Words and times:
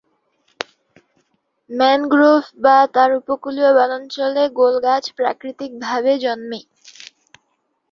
Mangrove 1.69 2.43
বা 2.63 2.77
উপকূলীয় 3.19 3.71
বনাঞ্চলে 3.77 4.43
গোল 4.59 4.75
গাছ 4.85 5.03
প্রাকৃতিক 5.17 5.71
ভাবে 5.85 6.13
জন্মে। 6.23 6.59